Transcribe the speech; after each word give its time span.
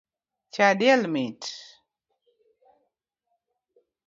Cha 0.53 0.67
diel 0.79 1.03
mit 1.15 1.41